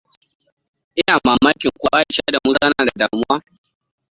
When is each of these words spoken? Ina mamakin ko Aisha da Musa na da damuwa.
Ina 0.99 1.15
mamakin 1.25 1.71
ko 1.79 1.85
Aisha 1.97 2.25
da 2.33 2.39
Musa 2.43 2.65
na 2.69 2.85
da 2.85 2.93
damuwa. 3.01 3.37